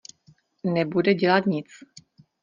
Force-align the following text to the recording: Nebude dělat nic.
Nebude 0.63 1.13
dělat 1.13 1.45
nic. 1.45 1.67